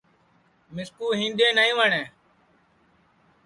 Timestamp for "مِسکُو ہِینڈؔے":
0.73-1.47